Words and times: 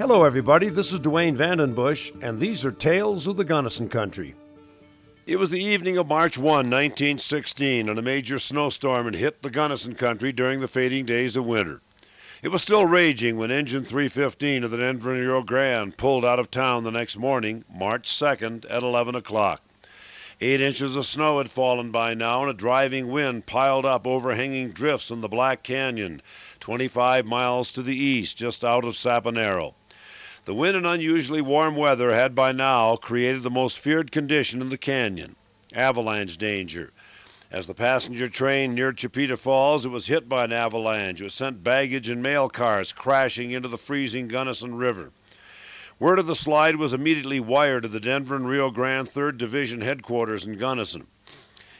Hello, 0.00 0.24
everybody. 0.24 0.70
This 0.70 0.94
is 0.94 1.00
Duane 1.00 1.36
Vandenbusche, 1.36 2.22
and 2.22 2.38
these 2.38 2.64
are 2.64 2.70
Tales 2.70 3.26
of 3.26 3.36
the 3.36 3.44
Gunnison 3.44 3.90
Country. 3.90 4.34
It 5.26 5.38
was 5.38 5.50
the 5.50 5.62
evening 5.62 5.98
of 5.98 6.08
March 6.08 6.38
1, 6.38 6.46
1916, 6.46 7.86
and 7.86 7.98
a 7.98 8.00
major 8.00 8.38
snowstorm 8.38 9.04
had 9.04 9.16
hit 9.16 9.42
the 9.42 9.50
Gunnison 9.50 9.94
Country 9.94 10.32
during 10.32 10.60
the 10.60 10.68
fading 10.68 11.04
days 11.04 11.36
of 11.36 11.44
winter. 11.44 11.82
It 12.42 12.48
was 12.48 12.62
still 12.62 12.86
raging 12.86 13.36
when 13.36 13.50
Engine 13.50 13.84
315 13.84 14.64
of 14.64 14.70
the 14.70 14.78
Denver 14.78 15.12
Rio 15.12 15.42
Grande 15.42 15.94
pulled 15.98 16.24
out 16.24 16.38
of 16.38 16.50
town 16.50 16.84
the 16.84 16.90
next 16.90 17.18
morning, 17.18 17.62
March 17.70 18.08
2nd, 18.08 18.64
at 18.70 18.82
11 18.82 19.14
o'clock. 19.14 19.60
Eight 20.40 20.62
inches 20.62 20.96
of 20.96 21.04
snow 21.04 21.36
had 21.36 21.50
fallen 21.50 21.90
by 21.90 22.14
now, 22.14 22.40
and 22.40 22.50
a 22.50 22.54
driving 22.54 23.08
wind 23.08 23.44
piled 23.44 23.84
up 23.84 24.06
overhanging 24.06 24.70
drifts 24.70 25.10
in 25.10 25.20
the 25.20 25.28
Black 25.28 25.62
Canyon, 25.62 26.22
25 26.58 27.26
miles 27.26 27.70
to 27.74 27.82
the 27.82 27.98
east, 27.98 28.38
just 28.38 28.64
out 28.64 28.86
of 28.86 28.94
Sapinero. 28.94 29.74
The 30.46 30.54
wind 30.54 30.76
and 30.76 30.86
unusually 30.86 31.42
warm 31.42 31.76
weather 31.76 32.12
had 32.12 32.34
by 32.34 32.52
now 32.52 32.96
created 32.96 33.42
the 33.42 33.50
most 33.50 33.78
feared 33.78 34.10
condition 34.10 34.62
in 34.62 34.70
the 34.70 34.78
canyon 34.78 35.36
avalanche 35.74 36.36
danger. 36.36 36.92
As 37.50 37.66
the 37.66 37.74
passenger 37.74 38.28
train 38.28 38.74
neared 38.74 38.96
Chipeta 38.96 39.36
Falls, 39.36 39.84
it 39.84 39.90
was 39.90 40.06
hit 40.06 40.28
by 40.28 40.44
an 40.44 40.52
avalanche. 40.52 41.20
It 41.20 41.30
sent 41.30 41.62
baggage 41.62 42.08
and 42.08 42.22
mail 42.22 42.48
cars 42.48 42.92
crashing 42.92 43.50
into 43.50 43.68
the 43.68 43.78
freezing 43.78 44.28
Gunnison 44.28 44.76
River. 44.76 45.12
Word 45.98 46.18
of 46.18 46.26
the 46.26 46.34
slide 46.34 46.76
was 46.76 46.92
immediately 46.92 47.40
wired 47.40 47.82
to 47.82 47.88
the 47.88 48.00
Denver 48.00 48.34
and 48.34 48.48
Rio 48.48 48.70
Grande 48.70 49.08
3rd 49.08 49.36
Division 49.36 49.80
headquarters 49.82 50.46
in 50.46 50.56
Gunnison. 50.56 51.06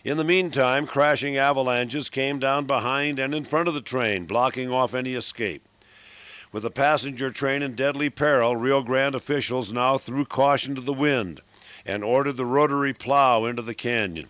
In 0.05 0.17
the 0.17 0.25
meantime, 0.25 0.87
crashing 0.87 1.37
avalanches 1.37 2.11
came 2.11 2.39
down 2.39 2.67
behind 2.67 3.19
and 3.19 3.35
in 3.35 3.45
front 3.45 3.69
of 3.69 3.75
the 3.75 3.81
train, 3.81 4.27
blocking 4.27 4.71
off 4.71 4.95
any 4.95 5.15
escape. 5.15 5.67
With 6.53 6.65
the 6.65 6.71
passenger 6.71 7.31
train 7.31 7.63
in 7.63 7.75
deadly 7.75 8.11
peril, 8.11 8.57
Rio 8.57 8.83
Grande 8.83 9.15
officials 9.15 9.73
now 9.73 9.99
threw 9.99 10.25
caution 10.25 10.75
to 10.75 10.81
the 10.81 10.93
wind 10.93 11.41
and 11.87 12.03
ordered 12.03 12.37
the 12.37 12.45
rotary 12.45 12.93
plow 12.93 13.45
into 13.45 13.63
the 13.63 13.75
canyon. 13.75 14.29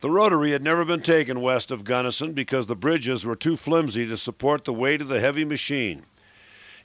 The 0.00 0.10
rotary 0.10 0.50
had 0.50 0.62
never 0.62 0.84
been 0.84 1.02
taken 1.02 1.40
west 1.40 1.70
of 1.70 1.84
Gunnison 1.84 2.32
because 2.32 2.66
the 2.66 2.74
bridges 2.74 3.24
were 3.24 3.36
too 3.36 3.56
flimsy 3.56 4.08
to 4.08 4.16
support 4.16 4.64
the 4.64 4.72
weight 4.72 5.00
of 5.00 5.06
the 5.06 5.20
heavy 5.20 5.44
machine. 5.44 6.02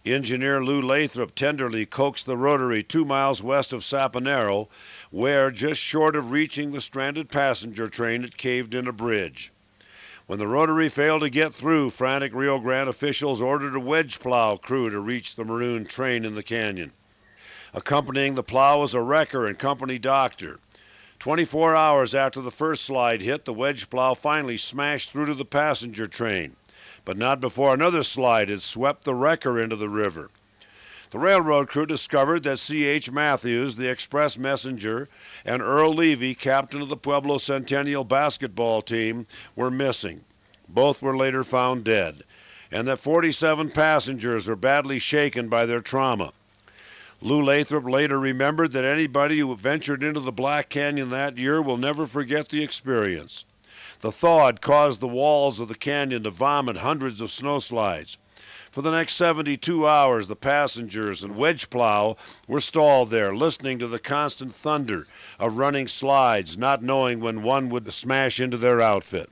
Engineer 0.06 0.64
Lou 0.64 0.80
Lathrop 0.80 1.34
tenderly 1.34 1.88
coaxed 1.88 2.28
the 2.28 2.38
rotary 2.38 2.84
two 2.84 3.04
miles 3.04 3.42
west 3.42 3.74
of 3.74 3.82
Sapinero, 3.82 4.68
where, 5.10 5.50
just 5.50 5.82
short 5.82 6.16
of 6.16 6.32
reaching 6.32 6.72
the 6.72 6.80
stranded 6.80 7.30
passenger 7.30 7.88
train, 7.88 8.24
it 8.24 8.38
caved 8.38 8.76
in 8.76 8.88
a 8.88 8.94
bridge. 8.94 9.52
When 10.28 10.40
the 10.40 10.48
rotary 10.48 10.90
failed 10.90 11.22
to 11.22 11.30
get 11.30 11.54
through, 11.54 11.90
frantic 11.90 12.34
Rio 12.34 12.60
Grande 12.60 12.90
officials 12.90 13.42
ordered 13.42 13.76
a 13.76 13.80
wedge 13.80 14.20
plow 14.20 14.58
crew 14.58 14.90
to 14.90 15.00
reach 15.00 15.36
the 15.36 15.44
maroon 15.44 15.86
train 15.86 16.24
in 16.24 16.36
the 16.36 16.44
canyon. 16.44 16.92
Accompanying 17.74 18.36
the 18.36 18.44
plow 18.44 18.82
was 18.82 18.94
a 18.94 19.02
wrecker 19.02 19.48
and 19.48 19.58
company 19.58 19.98
doctor. 19.98 20.60
24 21.20 21.76
hours 21.76 22.14
after 22.14 22.42
the 22.42 22.52
first 22.52 22.84
slide 22.84 23.22
hit, 23.22 23.46
the 23.46 23.54
wedge 23.54 23.90
plow 23.90 24.14
finally 24.14 24.58
smashed 24.58 25.12
through 25.12 25.26
to 25.26 25.34
the 25.34 25.46
passenger 25.46 26.06
train 26.06 26.56
but 27.08 27.18
not 27.18 27.40
before 27.40 27.74
another 27.74 28.04
slide 28.04 28.50
had 28.50 28.62
swept 28.62 29.06
the 29.06 29.16
wrecker 29.16 29.58
into 29.58 29.78
the 29.78 29.88
river. 29.88 30.30
The 31.10 31.20
railroad 31.20 31.70
crew 31.70 31.86
discovered 31.86 32.44
that 32.44 32.60
C.H. 32.60 33.12
Matthews, 33.12 33.78
the 33.78 33.90
express 33.90 34.38
messenger, 34.38 35.08
and 35.46 35.62
Earl 35.62 35.94
Levy, 35.94 36.36
captain 36.36 36.82
of 36.82 36.90
the 36.90 36.98
Pueblo 36.98 37.38
Centennial 37.38 38.04
basketball 38.04 38.82
team, 38.82 39.26
were 39.56 39.72
missing. 39.72 40.26
Both 40.68 41.02
were 41.02 41.16
later 41.16 41.46
found 41.46 41.86
dead, 41.86 42.24
and 42.70 42.86
that 42.88 43.00
47 43.00 43.72
passengers 43.72 44.50
were 44.50 44.58
badly 44.58 45.00
shaken 45.00 45.48
by 45.48 45.66
their 45.66 45.80
trauma. 45.80 46.34
Lou 47.22 47.42
Lathrop 47.42 47.86
later 47.86 48.20
remembered 48.20 48.74
that 48.74 48.84
anybody 48.84 49.40
who 49.40 49.56
ventured 49.56 50.04
into 50.04 50.20
the 50.20 50.32
Black 50.32 50.68
Canyon 50.68 51.10
that 51.10 51.38
year 51.38 51.62
will 51.62 51.78
never 51.78 52.06
forget 52.06 52.50
the 52.50 52.64
experience. 52.64 53.46
The 54.02 54.12
thaw 54.12 54.46
had 54.46 54.62
caused 54.62 55.00
the 55.00 55.08
walls 55.08 55.60
of 55.60 55.70
the 55.70 55.76
canyon 55.76 56.24
to 56.24 56.30
vomit 56.30 56.78
hundreds 56.78 57.22
of 57.22 57.30
snowslides. 57.30 58.18
For 58.78 58.84
the 58.84 58.92
next 58.92 59.16
72 59.16 59.88
hours, 59.88 60.28
the 60.28 60.36
passengers 60.36 61.24
and 61.24 61.36
wedge 61.36 61.72
plow 61.72 62.16
were 62.48 62.60
stalled 62.60 63.10
there, 63.10 63.34
listening 63.34 63.80
to 63.80 63.88
the 63.88 63.98
constant 63.98 64.54
thunder 64.54 65.08
of 65.40 65.58
running 65.58 65.88
slides, 65.88 66.60
not 66.60 66.84
knowing 66.84 67.20
when 67.20 67.42
one 67.42 67.70
would 67.70 67.92
smash 67.92 68.40
into 68.40 68.56
their 68.56 68.80
outfit. 68.80 69.32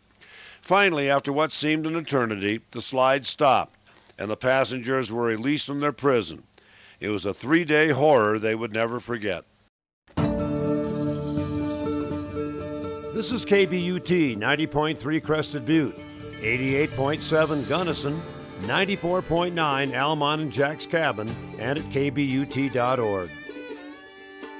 Finally, 0.63 1.07
after 1.11 1.31
what 1.31 1.51
seemed 1.51 1.85
an 1.85 1.95
eternity, 1.95 2.61
the 2.71 2.81
slide 2.81 3.23
stopped, 3.23 3.75
and 4.17 4.31
the 4.31 4.35
passengers 4.35 5.11
were 5.11 5.25
released 5.25 5.67
from 5.67 5.79
their 5.79 5.93
prison. 5.93 6.41
It 6.99 7.09
was 7.09 7.23
a 7.23 7.31
three 7.31 7.65
day 7.65 7.89
horror 7.89 8.39
they 8.39 8.55
would 8.55 8.73
never 8.73 8.99
forget. 8.99 9.45
This 13.13 13.31
is 13.31 13.45
KBUT 13.45 14.37
90.3 14.39 15.23
Crested 15.23 15.67
Butte, 15.67 15.99
88.7 16.41 17.69
Gunnison, 17.69 18.19
94.9 18.61 19.99
Almont 19.99 20.41
and 20.41 20.51
Jack's 20.51 20.85
Cabin, 20.85 21.29
and 21.59 21.79
at 21.79 21.85
KBUT.org. 21.85 23.29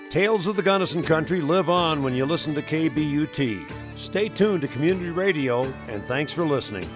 Tales 0.09 0.47
of 0.47 0.55
the 0.55 0.61
Gunnison 0.61 1.03
Country 1.03 1.41
live 1.41 1.69
on 1.69 2.01
when 2.01 2.13
you 2.15 2.25
listen 2.25 2.53
to 2.55 2.61
KBUT. 2.61 3.69
Stay 3.95 4.29
tuned 4.29 4.61
to 4.61 4.67
community 4.67 5.09
radio, 5.09 5.63
and 5.87 6.03
thanks 6.03 6.31
for 6.31 6.45
listening. 6.45 6.87